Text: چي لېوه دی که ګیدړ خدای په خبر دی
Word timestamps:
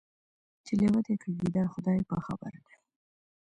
چي 0.65 0.73
لېوه 0.79 1.01
دی 1.05 1.15
که 1.21 1.29
ګیدړ 1.39 1.65
خدای 1.73 1.99
په 2.09 2.15
خبر 2.25 2.53
دی 2.65 2.73